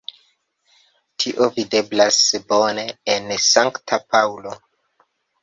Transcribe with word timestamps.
Tio 1.23 1.49
videblas 1.57 2.17
bone 2.55 2.87
en 3.17 3.31
Sankta 3.49 4.03
Paŭlo. 4.11 4.57